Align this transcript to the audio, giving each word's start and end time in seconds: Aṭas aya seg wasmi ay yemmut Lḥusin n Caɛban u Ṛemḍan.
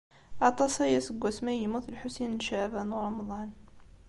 Aṭas 0.47 0.73
aya 0.85 0.99
seg 1.07 1.17
wasmi 1.21 1.49
ay 1.51 1.59
yemmut 1.61 1.91
Lḥusin 1.95 2.35
n 2.37 2.43
Caɛban 2.45 2.95
u 2.95 2.97
Ṛemḍan. 3.05 3.51